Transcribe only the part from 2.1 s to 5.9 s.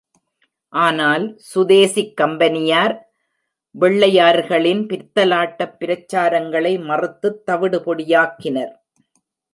கம்பெனியார் வெள்ளையர்களின் பித்தலாட்டப்